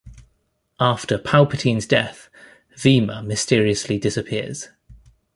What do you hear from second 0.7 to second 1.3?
After